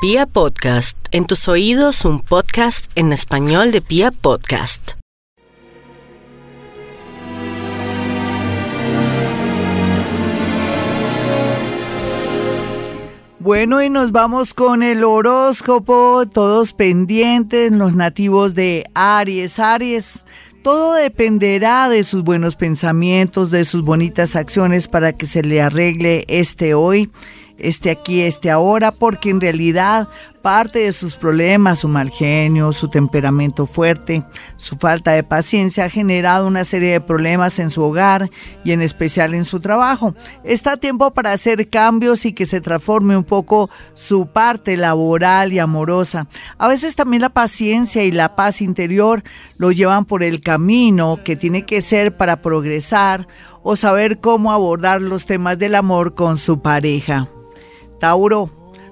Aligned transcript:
Pia 0.00 0.26
Podcast, 0.26 0.96
en 1.10 1.26
tus 1.26 1.48
oídos 1.48 2.04
un 2.04 2.20
podcast 2.20 2.88
en 2.94 3.12
español 3.12 3.72
de 3.72 3.80
Pia 3.80 4.12
Podcast. 4.12 4.92
Bueno, 13.40 13.82
y 13.82 13.90
nos 13.90 14.12
vamos 14.12 14.54
con 14.54 14.84
el 14.84 15.02
horóscopo, 15.02 16.26
todos 16.32 16.74
pendientes, 16.74 17.72
los 17.72 17.96
nativos 17.96 18.54
de 18.54 18.88
Aries. 18.94 19.58
Aries, 19.58 20.06
todo 20.62 20.94
dependerá 20.94 21.88
de 21.88 22.04
sus 22.04 22.22
buenos 22.22 22.54
pensamientos, 22.54 23.50
de 23.50 23.64
sus 23.64 23.82
bonitas 23.82 24.36
acciones 24.36 24.86
para 24.86 25.12
que 25.12 25.26
se 25.26 25.42
le 25.42 25.60
arregle 25.60 26.24
este 26.28 26.74
hoy 26.74 27.10
este 27.58 27.90
aquí, 27.90 28.22
este 28.22 28.50
ahora, 28.50 28.92
porque 28.92 29.30
en 29.30 29.40
realidad 29.40 30.08
parte 30.42 30.78
de 30.78 30.92
sus 30.92 31.16
problemas, 31.16 31.80
su 31.80 31.88
mal 31.88 32.10
genio, 32.10 32.72
su 32.72 32.88
temperamento 32.88 33.66
fuerte, 33.66 34.22
su 34.56 34.76
falta 34.76 35.10
de 35.12 35.22
paciencia 35.22 35.84
ha 35.84 35.90
generado 35.90 36.46
una 36.46 36.64
serie 36.64 36.92
de 36.92 37.00
problemas 37.00 37.58
en 37.58 37.70
su 37.70 37.82
hogar 37.82 38.30
y 38.64 38.72
en 38.72 38.80
especial 38.80 39.34
en 39.34 39.44
su 39.44 39.60
trabajo. 39.60 40.14
Está 40.44 40.76
tiempo 40.76 41.10
para 41.10 41.32
hacer 41.32 41.68
cambios 41.68 42.24
y 42.24 42.32
que 42.32 42.46
se 42.46 42.60
transforme 42.60 43.16
un 43.16 43.24
poco 43.24 43.68
su 43.94 44.28
parte 44.28 44.76
laboral 44.76 45.52
y 45.52 45.58
amorosa. 45.58 46.28
A 46.56 46.68
veces 46.68 46.94
también 46.94 47.22
la 47.22 47.30
paciencia 47.30 48.04
y 48.04 48.12
la 48.12 48.36
paz 48.36 48.60
interior 48.60 49.24
lo 49.58 49.72
llevan 49.72 50.04
por 50.04 50.22
el 50.22 50.40
camino 50.40 51.18
que 51.24 51.36
tiene 51.36 51.66
que 51.66 51.82
ser 51.82 52.16
para 52.16 52.36
progresar 52.36 53.26
o 53.62 53.76
saber 53.76 54.20
cómo 54.20 54.52
abordar 54.52 55.02
los 55.02 55.26
temas 55.26 55.58
del 55.58 55.74
amor 55.74 56.14
con 56.14 56.38
su 56.38 56.62
pareja. 56.62 57.28
Tauro, 57.98 58.50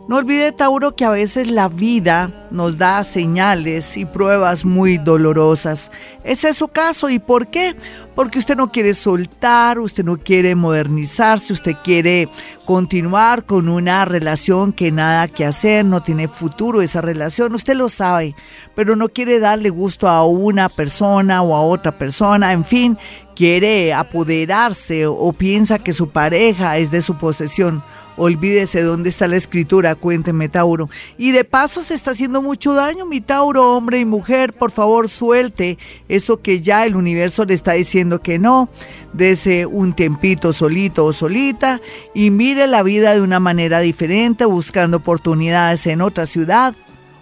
no 0.09 0.19
olvide 0.19 0.52
Tauro 0.52 0.95
que 0.95 1.05
a 1.05 1.10
veces 1.10 1.51
la 1.51 1.69
vida 1.69 2.30
nos 2.52 2.78
da 2.78 3.02
señales 3.02 3.96
y 3.96 4.05
pruebas 4.05 4.65
muy 4.65 4.99
dolorosas. 4.99 5.90
Ese 6.23 6.51
es 6.51 6.57
su 6.57 6.68
caso. 6.68 7.10
¿Y 7.10 7.18
por 7.18 7.49
qué? 7.49 7.74
Porque 8.15 8.38
usted 8.38 8.57
no 8.57 8.71
quiere 8.71 8.95
soltar, 8.95 9.80
usted 9.80 10.04
no 10.04 10.16
quiere 10.16 10.54
modernizarse, 10.54 11.52
usted 11.52 11.74
quiere 11.82 12.29
continuar 12.65 13.46
con 13.46 13.68
una 13.68 14.04
relación 14.04 14.73
que 14.73 14.93
nada 14.93 15.27
que 15.27 15.45
hacer, 15.45 15.84
no 15.84 16.01
tiene 16.01 16.29
futuro 16.29 16.82
esa 16.82 17.01
relación, 17.01 17.54
usted 17.54 17.77
lo 17.77 17.88
sabe, 17.88 18.34
pero 18.77 18.96
no 18.96 19.09
quiere 19.09 19.38
darle 19.38 19.71
gusto 19.71 20.09
a 20.09 20.24
una 20.24 20.68
persona 20.68 21.43
o 21.43 21.54
a 21.54 21.62
otra 21.62 21.99
persona, 21.99 22.52
en 22.52 22.65
fin, 22.65 22.99
quiere 23.34 23.93
apoderarse 23.93 25.07
o 25.07 25.32
piensa 25.32 25.79
que 25.79 25.93
su 25.93 26.09
pareja 26.09 26.79
es 26.79 26.90
de 26.90 27.02
su 27.02 27.18
posesión 27.18 27.82
Olvídese 28.16 28.80
dónde 28.82 29.10
está 29.10 29.28
la 29.28 29.36
escritura, 29.36 29.95
cuénteme 29.95 30.48
Tauro. 30.48 30.88
Y 31.18 31.32
de 31.32 31.45
paso 31.45 31.82
se 31.82 31.95
está 31.95 32.12
haciendo 32.12 32.40
mucho 32.40 32.72
daño, 32.72 33.04
mi 33.04 33.20
Tauro, 33.20 33.76
hombre 33.76 34.00
y 34.00 34.06
mujer, 34.06 34.54
por 34.54 34.70
favor 34.70 35.09
suelte 35.09 35.76
eso 36.09 36.40
que 36.40 36.62
ya 36.62 36.87
el 36.87 36.96
universo 36.96 37.44
le 37.44 37.52
está 37.52 37.72
diciendo 37.72 38.22
que 38.22 38.38
no. 38.38 38.70
Dese 39.12 39.66
un 39.66 39.92
tiempito 39.94 40.52
solito 40.52 41.04
o 41.04 41.12
solita 41.12 41.80
y 42.14 42.30
mire 42.30 42.66
la 42.66 42.82
vida 42.82 43.14
de 43.14 43.20
una 43.20 43.40
manera 43.40 43.80
diferente, 43.80 44.46
buscando 44.46 44.98
oportunidades 44.98 45.87
en 45.87 46.00
otra 46.00 46.24
ciudad 46.26 46.74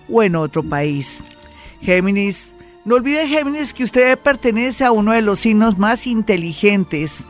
o 0.09 0.23
en 0.23 0.37
otro 0.37 0.63
país. 0.63 1.19
Géminis, 1.81 2.51
no 2.85 2.97
olvide 2.97 3.27
Géminis 3.27 3.73
que 3.73 3.85
usted 3.85 4.19
pertenece 4.19 4.85
a 4.85 4.93
uno 4.93 5.13
de 5.13 5.23
los 5.23 5.41
signos 5.41 5.77
más 5.77 6.07
inteligentes 6.07 7.25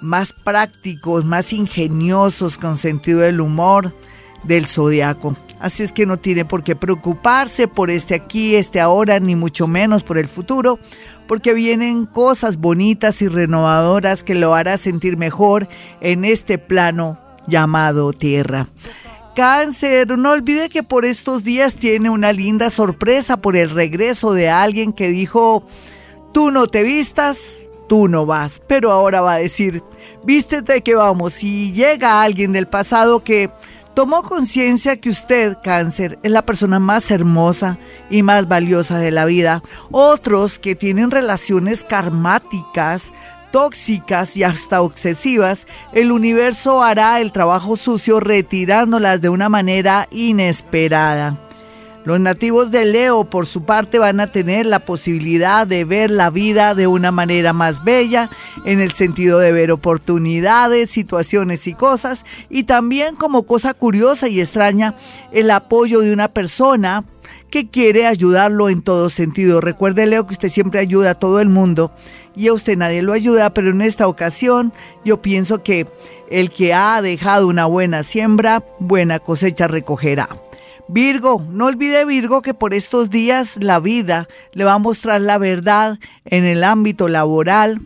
más 0.00 0.32
prácticos, 0.32 1.24
más 1.24 1.52
ingeniosos, 1.52 2.58
con 2.58 2.76
sentido 2.76 3.20
del 3.20 3.40
humor 3.40 3.94
del 4.44 4.66
zodiaco. 4.66 5.36
Así 5.60 5.82
es 5.82 5.92
que 5.92 6.06
no 6.06 6.18
tiene 6.18 6.44
por 6.44 6.64
qué 6.64 6.74
preocuparse 6.74 7.68
por 7.68 7.90
este 7.90 8.14
aquí, 8.14 8.56
este 8.56 8.80
ahora, 8.80 9.20
ni 9.20 9.36
mucho 9.36 9.66
menos 9.66 10.02
por 10.02 10.16
el 10.16 10.28
futuro, 10.28 10.78
porque 11.28 11.52
vienen 11.52 12.06
cosas 12.06 12.56
bonitas 12.56 13.20
y 13.22 13.28
renovadoras 13.28 14.24
que 14.24 14.34
lo 14.34 14.54
hará 14.54 14.78
sentir 14.78 15.16
mejor 15.16 15.68
en 16.00 16.24
este 16.24 16.58
plano 16.58 17.18
llamado 17.46 18.12
tierra. 18.12 18.68
Cáncer, 19.36 20.18
no 20.18 20.32
olvide 20.32 20.70
que 20.70 20.82
por 20.82 21.04
estos 21.04 21.44
días 21.44 21.74
tiene 21.74 22.10
una 22.10 22.32
linda 22.32 22.68
sorpresa 22.68 23.36
por 23.36 23.56
el 23.56 23.70
regreso 23.70 24.32
de 24.32 24.48
alguien 24.48 24.92
que 24.92 25.08
dijo, 25.08 25.66
tú 26.32 26.50
no 26.50 26.66
te 26.66 26.82
vistas, 26.82 27.38
tú 27.90 28.06
no 28.06 28.24
vas, 28.24 28.62
pero 28.68 28.92
ahora 28.92 29.20
va 29.20 29.32
a 29.32 29.38
decir, 29.38 29.82
vístete 30.22 30.80
que 30.80 30.94
vamos. 30.94 31.32
Si 31.32 31.72
llega 31.72 32.22
alguien 32.22 32.52
del 32.52 32.68
pasado 32.68 33.24
que 33.24 33.50
tomó 33.94 34.22
conciencia 34.22 35.00
que 35.00 35.10
usted, 35.10 35.56
cáncer, 35.64 36.16
es 36.22 36.30
la 36.30 36.42
persona 36.42 36.78
más 36.78 37.10
hermosa 37.10 37.78
y 38.08 38.22
más 38.22 38.46
valiosa 38.46 38.98
de 38.98 39.10
la 39.10 39.24
vida, 39.24 39.64
otros 39.90 40.60
que 40.60 40.76
tienen 40.76 41.10
relaciones 41.10 41.82
karmáticas, 41.82 43.12
tóxicas 43.50 44.36
y 44.36 44.44
hasta 44.44 44.82
obsesivas, 44.82 45.66
el 45.92 46.12
universo 46.12 46.84
hará 46.84 47.20
el 47.20 47.32
trabajo 47.32 47.76
sucio 47.76 48.20
retirándolas 48.20 49.20
de 49.20 49.30
una 49.30 49.48
manera 49.48 50.06
inesperada. 50.12 51.36
Los 52.04 52.18
nativos 52.18 52.70
de 52.70 52.86
Leo, 52.86 53.24
por 53.24 53.46
su 53.46 53.64
parte, 53.64 53.98
van 53.98 54.20
a 54.20 54.28
tener 54.28 54.64
la 54.64 54.78
posibilidad 54.78 55.66
de 55.66 55.84
ver 55.84 56.10
la 56.10 56.30
vida 56.30 56.74
de 56.74 56.86
una 56.86 57.10
manera 57.10 57.52
más 57.52 57.84
bella, 57.84 58.30
en 58.64 58.80
el 58.80 58.92
sentido 58.92 59.38
de 59.38 59.52
ver 59.52 59.70
oportunidades, 59.70 60.90
situaciones 60.90 61.66
y 61.66 61.74
cosas, 61.74 62.24
y 62.48 62.64
también 62.64 63.16
como 63.16 63.42
cosa 63.42 63.74
curiosa 63.74 64.28
y 64.28 64.40
extraña, 64.40 64.94
el 65.30 65.50
apoyo 65.50 66.00
de 66.00 66.14
una 66.14 66.28
persona 66.28 67.04
que 67.50 67.68
quiere 67.68 68.06
ayudarlo 68.06 68.70
en 68.70 68.80
todo 68.80 69.10
sentido. 69.10 69.60
Recuerde, 69.60 70.06
Leo, 70.06 70.26
que 70.26 70.32
usted 70.32 70.48
siempre 70.48 70.80
ayuda 70.80 71.10
a 71.10 71.14
todo 71.14 71.40
el 71.40 71.50
mundo 71.50 71.92
y 72.34 72.48
a 72.48 72.54
usted 72.54 72.78
nadie 72.78 73.02
lo 73.02 73.12
ayuda, 73.12 73.52
pero 73.52 73.70
en 73.70 73.82
esta 73.82 74.06
ocasión 74.06 74.72
yo 75.04 75.20
pienso 75.20 75.62
que 75.62 75.86
el 76.30 76.50
que 76.50 76.72
ha 76.72 77.02
dejado 77.02 77.48
una 77.48 77.66
buena 77.66 78.02
siembra, 78.04 78.64
buena 78.78 79.18
cosecha 79.18 79.68
recogerá. 79.68 80.28
Virgo, 80.92 81.46
no 81.48 81.66
olvide 81.66 82.04
Virgo 82.04 82.42
que 82.42 82.52
por 82.52 82.74
estos 82.74 83.10
días 83.10 83.56
la 83.60 83.78
vida 83.78 84.26
le 84.52 84.64
va 84.64 84.72
a 84.72 84.78
mostrar 84.78 85.20
la 85.20 85.38
verdad 85.38 86.00
en 86.24 86.42
el 86.42 86.64
ámbito 86.64 87.06
laboral, 87.06 87.80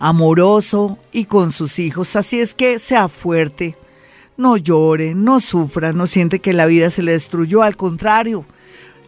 amoroso 0.00 0.98
y 1.12 1.26
con 1.26 1.52
sus 1.52 1.78
hijos. 1.78 2.16
Así 2.16 2.40
es 2.40 2.56
que 2.56 2.80
sea 2.80 3.08
fuerte, 3.08 3.76
no 4.36 4.56
llore, 4.56 5.14
no 5.14 5.38
sufra, 5.38 5.92
no 5.92 6.08
siente 6.08 6.40
que 6.40 6.52
la 6.52 6.66
vida 6.66 6.90
se 6.90 7.04
le 7.04 7.12
destruyó, 7.12 7.62
al 7.62 7.76
contrario. 7.76 8.46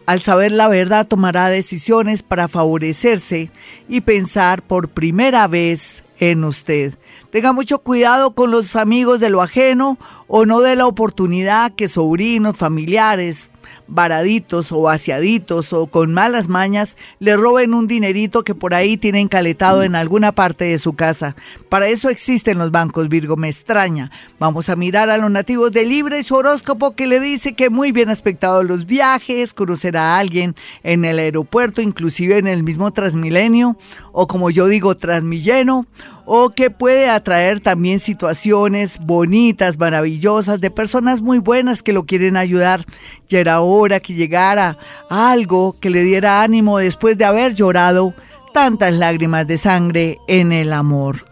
Al 0.05 0.21
saber 0.21 0.53
la 0.53 0.69
verdad 0.69 1.05
tomará 1.05 1.49
decisiones 1.49 2.23
para 2.23 2.47
favorecerse 2.47 3.51
y 3.89 4.01
pensar 4.01 4.61
por 4.61 4.87
primera 4.87 5.47
vez 5.47 6.04
en 6.19 6.43
usted. 6.43 6.93
Tenga 7.31 7.53
mucho 7.53 7.79
cuidado 7.79 8.31
con 8.31 8.51
los 8.51 8.75
amigos 8.75 9.19
de 9.19 9.29
lo 9.29 9.41
ajeno 9.41 9.97
o 10.27 10.45
no 10.45 10.61
de 10.61 10.75
la 10.75 10.87
oportunidad 10.87 11.73
que 11.73 11.87
sobrinos, 11.87 12.57
familiares, 12.57 13.49
varaditos 13.87 14.71
o 14.71 14.81
vaciaditos 14.81 15.73
o 15.73 15.87
con 15.87 16.13
malas 16.13 16.47
mañas 16.47 16.97
le 17.19 17.35
roben 17.35 17.73
un 17.73 17.87
dinerito 17.87 18.43
que 18.43 18.55
por 18.55 18.73
ahí 18.73 18.97
tienen 18.97 19.27
caletado 19.27 19.83
en 19.83 19.95
alguna 19.95 20.31
parte 20.31 20.65
de 20.65 20.77
su 20.77 20.93
casa. 20.93 21.35
Para 21.69 21.87
eso 21.87 22.09
existen 22.09 22.57
los 22.57 22.71
bancos, 22.71 23.09
Virgo, 23.09 23.37
me 23.37 23.49
extraña. 23.49 24.11
Vamos 24.39 24.69
a 24.69 24.75
mirar 24.75 25.09
a 25.09 25.17
los 25.17 25.31
nativos 25.31 25.71
de 25.71 25.85
Libre 25.85 26.19
y 26.19 26.23
su 26.23 26.35
horóscopo 26.35 26.95
que 26.95 27.07
le 27.07 27.19
dice 27.19 27.53
que 27.53 27.69
muy 27.69 27.91
bien 27.91 28.09
aspectado 28.09 28.63
los 28.63 28.85
viajes, 28.85 29.53
conocer 29.53 29.97
a 29.97 30.17
alguien 30.17 30.55
en 30.83 31.05
el 31.05 31.19
aeropuerto, 31.19 31.81
inclusive 31.81 32.37
en 32.37 32.47
el 32.47 32.63
mismo 32.63 32.91
Transmilenio, 32.91 33.77
o 34.11 34.27
como 34.27 34.49
yo 34.49 34.67
digo, 34.67 34.95
Transmilleno, 34.95 35.85
o 36.25 36.49
que 36.49 36.69
puede 36.71 37.09
atraer 37.09 37.61
también 37.61 37.99
situaciones 37.99 38.99
bonitas, 38.99 39.77
maravillosas, 39.77 40.59
de 40.59 40.71
personas 40.71 41.21
muy 41.21 41.37
buenas 41.37 41.83
que 41.83 41.93
lo 41.93 42.05
quieren 42.05 42.35
ayudar. 42.35 42.83
Ya 43.27 43.39
era 43.39 43.61
hora 43.61 43.99
que 43.99 44.13
llegara 44.13 44.77
algo 45.09 45.75
que 45.79 45.89
le 45.89 46.03
diera 46.03 46.41
ánimo 46.41 46.79
después 46.79 47.17
de 47.17 47.25
haber 47.25 47.53
llorado 47.53 48.13
tantas 48.53 48.93
lágrimas 48.93 49.45
de 49.47 49.57
sangre 49.57 50.17
en 50.27 50.51
el 50.51 50.73
amor. 50.73 51.25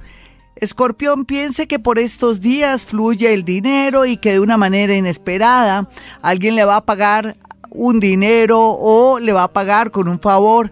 Escorpión 0.56 1.26
piense 1.26 1.68
que 1.68 1.80
por 1.80 2.00
estos 2.00 2.40
días 2.40 2.86
fluye 2.86 3.34
el 3.34 3.44
dinero 3.44 4.06
y 4.06 4.18
que 4.18 4.34
de 4.34 4.40
una 4.40 4.56
manera 4.56 4.96
inesperada 4.96 5.90
alguien 6.22 6.56
le 6.56 6.64
va 6.64 6.78
a 6.78 6.86
pagar 6.86 7.36
un 7.70 8.00
dinero 8.00 8.60
o 8.60 9.20
le 9.20 9.34
va 9.34 9.44
a 9.44 9.52
pagar 9.52 9.92
con 9.92 10.08
un 10.08 10.20
favor 10.20 10.72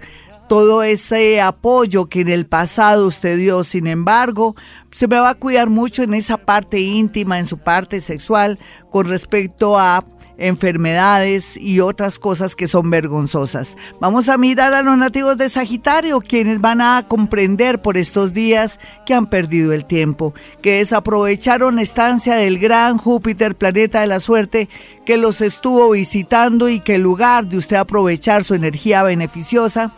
todo 0.52 0.84
ese 0.84 1.40
apoyo 1.40 2.08
que 2.08 2.20
en 2.20 2.28
el 2.28 2.46
pasado 2.46 3.08
usted 3.08 3.38
dio. 3.38 3.64
Sin 3.64 3.88
embargo, 3.88 4.54
se 4.92 5.08
me 5.08 5.16
va 5.18 5.30
a 5.30 5.36
cuidar 5.36 5.70
mucho 5.70 6.04
en 6.04 6.14
esa 6.14 6.36
parte 6.36 6.78
íntima, 6.78 7.40
en 7.40 7.46
su 7.46 7.58
parte 7.58 8.02
sexual, 8.02 8.60
con 8.90 9.08
respecto 9.08 9.80
a 9.80 10.04
enfermedades 10.38 11.56
y 11.56 11.80
otras 11.80 12.20
cosas 12.20 12.54
que 12.58 12.68
son 12.68 12.90
vergonzosas. 12.90 13.78
Vamos 14.02 14.28
a 14.28 14.38
mirar 14.38 14.74
a 14.74 14.82
los 14.82 14.98
nativos 14.98 15.38
de 15.38 15.48
Sagitario, 15.48 16.20
quienes 16.20 16.60
van 16.60 16.82
a 16.82 17.06
comprender 17.08 17.82
por 17.82 17.96
estos 17.96 18.34
días 18.34 18.78
que 19.06 19.14
han 19.14 19.28
perdido 19.28 19.72
el 19.72 19.86
tiempo, 19.86 20.34
que 20.62 20.80
desaprovecharon 20.80 21.78
la 21.78 21.84
estancia 21.84 22.36
del 22.36 22.60
gran 22.60 22.98
Júpiter, 22.98 23.56
planeta 23.56 24.02
de 24.02 24.08
la 24.08 24.20
suerte, 24.20 24.68
que 25.06 25.16
los 25.16 25.40
estuvo 25.40 25.92
visitando 25.92 26.68
y 26.68 26.82
que 26.82 26.96
en 26.96 27.04
lugar 27.04 27.46
de 27.46 27.56
usted 27.56 27.78
aprovechar 27.78 28.44
su 28.44 28.54
energía 28.54 29.02
beneficiosa, 29.04 29.94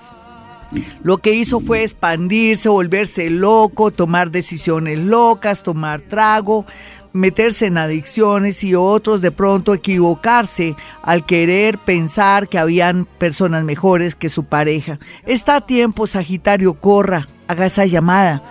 lo 1.04 1.18
que 1.18 1.34
hizo 1.34 1.60
fue 1.60 1.84
expandirse, 1.84 2.70
volverse 2.70 3.30
loco, 3.30 3.92
tomar 3.92 4.32
decisiones 4.32 5.00
locas, 5.00 5.64
tomar 5.64 6.02
trago, 6.02 6.66
meterse 7.14 7.68
en 7.68 7.78
adicciones 7.78 8.64
y 8.64 8.76
otros 8.76 9.22
de 9.22 9.32
pronto 9.32 9.74
equivocarse 9.74 10.76
al 11.04 11.26
querer 11.26 11.78
pensar 11.78 12.50
que 12.50 12.58
habían 12.58 13.06
personas 13.06 13.64
mejores 13.64 14.16
que 14.16 14.30
su 14.30 14.46
pareja. 14.46 15.00
Está 15.26 15.58
a 15.58 15.62
tiempo, 15.62 16.08
Sagitario, 16.08 16.74
corra, 16.74 17.28
haga 17.48 17.68
esa 17.68 17.86
llamada 17.86 18.42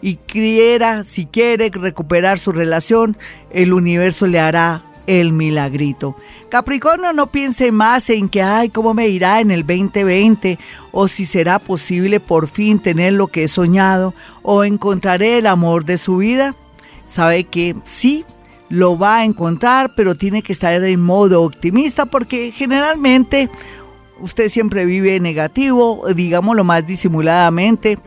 y 0.00 0.16
quiera, 0.16 1.02
si 1.02 1.24
quiere 1.24 1.70
recuperar 1.72 2.38
su 2.38 2.52
relación, 2.52 3.16
el 3.50 3.72
universo 3.72 4.26
le 4.26 4.38
hará 4.38 4.84
el 5.06 5.32
milagrito. 5.32 6.16
Capricornio, 6.48 7.12
no 7.12 7.26
piense 7.28 7.72
más 7.72 8.08
en 8.10 8.28
que, 8.28 8.42
ay, 8.42 8.68
cómo 8.68 8.94
me 8.94 9.08
irá 9.08 9.40
en 9.40 9.50
el 9.50 9.66
2020, 9.66 10.58
o 10.92 11.08
si 11.08 11.24
será 11.24 11.58
posible 11.58 12.20
por 12.20 12.48
fin 12.48 12.78
tener 12.78 13.12
lo 13.12 13.26
que 13.26 13.44
he 13.44 13.48
soñado, 13.48 14.14
o 14.42 14.64
encontraré 14.64 15.38
el 15.38 15.46
amor 15.46 15.84
de 15.84 15.98
su 15.98 16.18
vida 16.18 16.54
sabe 17.06 17.44
que 17.44 17.76
sí, 17.84 18.24
lo 18.68 18.98
va 18.98 19.18
a 19.18 19.24
encontrar, 19.24 19.92
pero 19.94 20.14
tiene 20.14 20.42
que 20.42 20.52
estar 20.52 20.82
en 20.82 21.00
modo 21.00 21.42
optimista 21.42 22.06
porque 22.06 22.50
generalmente 22.50 23.48
usted 24.20 24.48
siempre 24.48 24.86
vive 24.86 25.20
negativo, 25.20 26.04
digámoslo 26.14 26.64
más 26.64 26.86
disimuladamente, 26.86 27.98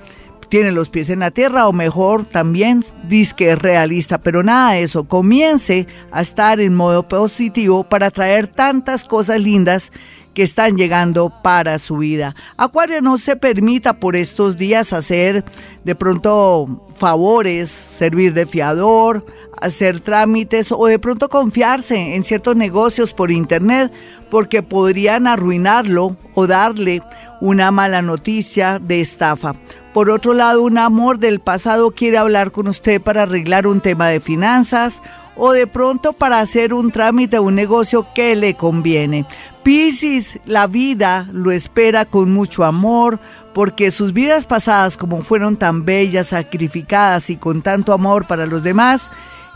tiene 0.50 0.72
los 0.72 0.90
pies 0.90 1.10
en 1.10 1.20
la 1.20 1.32
tierra 1.32 1.68
o 1.68 1.74
mejor 1.74 2.26
también 2.26 2.84
dice 3.08 3.34
que 3.36 3.52
es 3.52 3.60
realista, 3.60 4.18
pero 4.18 4.44
nada 4.44 4.74
de 4.74 4.84
eso, 4.84 5.04
comience 5.04 5.88
a 6.12 6.22
estar 6.22 6.60
en 6.60 6.76
modo 6.76 7.08
positivo 7.08 7.84
para 7.84 8.12
traer 8.12 8.48
tantas 8.48 9.06
cosas 9.06 9.42
lindas 9.42 9.92
que 10.34 10.44
están 10.44 10.78
llegando 10.78 11.32
para 11.42 11.80
su 11.80 11.98
vida. 11.98 12.36
Acuario, 12.58 13.02
no 13.02 13.18
se 13.18 13.36
permita 13.36 13.94
por 13.94 14.16
estos 14.16 14.56
días 14.56 14.94
hacer 14.94 15.44
de 15.84 15.96
pronto 15.96 16.88
favores, 16.96 17.70
servir 17.70 18.34
de 18.34 18.46
fiador, 18.46 19.26
hacer 19.60 20.02
trámites 20.02 20.72
o 20.72 20.86
de 20.86 21.00
pronto 21.00 21.30
confiarse 21.30 22.16
en 22.16 22.24
ciertos 22.24 22.56
negocios 22.56 23.14
por 23.14 23.32
internet 23.32 23.92
porque 24.30 24.62
podrían 24.62 25.26
arruinarlo 25.26 26.16
o 26.36 26.48
darle 26.48 27.02
una 27.42 27.72
mala 27.72 28.02
noticia 28.02 28.80
de 28.80 29.02
estafa. 29.02 29.56
Por 29.98 30.12
otro 30.12 30.36
lado, 30.36 30.62
un 30.62 30.78
amor 30.78 31.18
del 31.18 31.40
pasado 31.40 31.90
quiere 31.90 32.20
hablar 32.20 32.52
con 32.52 32.68
usted 32.68 33.02
para 33.02 33.24
arreglar 33.24 33.66
un 33.66 33.82
tema 33.82 34.10
de 34.10 34.20
finanzas 34.20 35.02
o 35.36 35.54
de 35.54 35.66
pronto 35.66 36.14
para 36.14 36.40
hacer 36.40 36.72
un 36.72 36.92
trámite 36.92 37.40
o 37.40 37.42
un 37.42 37.56
negocio 37.56 38.06
que 38.14 38.36
le 38.36 38.54
conviene. 38.54 39.26
Piscis, 39.64 40.38
la 40.46 40.68
vida 40.68 41.28
lo 41.32 41.50
espera 41.50 42.06
con 42.06 42.32
mucho 42.32 42.64
amor, 42.64 43.18
porque 43.56 43.90
sus 43.90 44.14
vidas 44.14 44.46
pasadas, 44.46 44.98
como 44.98 45.24
fueron 45.24 45.56
tan 45.56 45.84
bellas, 45.84 46.28
sacrificadas 46.28 47.32
y 47.32 47.38
con 47.38 47.64
tanto 47.64 47.92
amor 47.92 48.28
para 48.28 48.46
los 48.46 48.62
demás, 48.62 49.10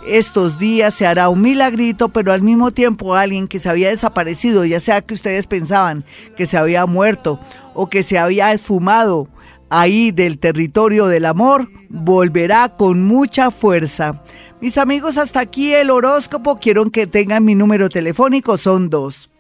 estos 0.08 0.58
días 0.58 0.96
se 0.96 1.06
hará 1.06 1.30
un 1.30 1.42
milagrito, 1.42 2.10
pero 2.10 2.34
al 2.34 2.42
mismo 2.42 2.72
tiempo 2.72 3.14
alguien 3.14 3.48
que 3.48 3.60
se 3.60 3.70
había 3.70 3.90
desaparecido, 3.90 4.66
ya 4.66 4.80
sea 4.80 5.02
que 5.02 5.14
ustedes 5.14 5.46
pensaban 5.46 6.04
que 6.36 6.48
se 6.48 6.58
había 6.58 6.88
muerto 6.88 7.40
o 7.76 7.92
que 7.92 8.02
se 8.02 8.18
había 8.18 8.52
esfumado 8.54 9.28
ahí 9.71 10.12
del 10.12 10.38
territorio 10.38 11.07
del 11.07 11.25
amor, 11.25 11.68
volverá 11.89 12.69
con 12.77 13.03
mucha 13.03 13.50
fuerza. 13.50 14.21
Mis 14.59 14.77
amigos, 14.77 15.18
hasta 15.18 15.39
aquí 15.39 15.73
el 15.73 15.89
horóscopo. 15.89 16.57
Quiero 16.57 16.88
que 16.91 17.07
tengan 17.07 17.45
mi 17.45 17.56
número 17.56 17.89
telefónico, 17.89 18.57
son 18.57 18.91
dos. 18.91 19.31